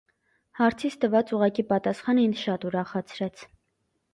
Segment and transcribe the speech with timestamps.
[0.59, 3.45] Հարցիս տված ուղղակի պատասխանը ինձ շատ ուրախացրեց: